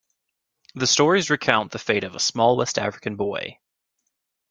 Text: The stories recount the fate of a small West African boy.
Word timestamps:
The 0.73 0.87
stories 0.87 1.29
recount 1.29 1.71
the 1.71 1.77
fate 1.77 2.03
of 2.03 2.15
a 2.15 2.19
small 2.19 2.57
West 2.57 2.79
African 2.79 3.17
boy. 3.17 3.59